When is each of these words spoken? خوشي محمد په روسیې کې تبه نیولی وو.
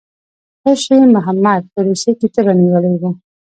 خوشي 0.61 0.97
محمد 1.15 1.61
په 1.73 1.79
روسیې 1.87 2.11
کې 2.19 2.27
تبه 2.35 2.53
نیولی 2.61 2.93
وو. 3.01 3.09